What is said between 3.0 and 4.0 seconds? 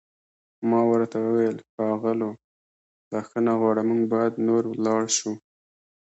بښنه غواړم